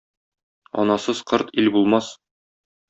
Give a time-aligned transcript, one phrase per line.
[0.85, 2.13] Анасыз корт ил булмас.